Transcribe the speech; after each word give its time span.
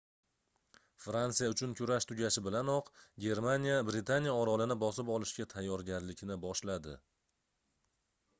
fransiya 1.01 1.49
uchun 1.55 1.75
kurash 1.79 2.07
tugashi 2.11 2.43
bilanoq 2.47 2.89
germaniya 3.25 3.77
britaniya 3.91 4.35
orolini 4.39 4.79
bosib 4.85 5.13
olishga 5.19 5.49
tayyorgarlikni 5.53 6.41
boshladi 6.49 6.99